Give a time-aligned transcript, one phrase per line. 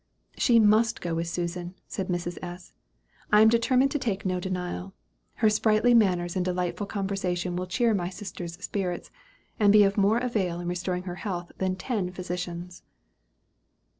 [0.35, 2.39] "She must go with Susan," said Mrs.
[2.41, 2.73] S.;
[3.31, 4.95] "I am determined to take no denial.
[5.35, 9.11] Her sprightly manners and delightful conversation will cheer my sister's spirits,
[9.59, 12.81] and be of more avail in restoring her health than ten physicians."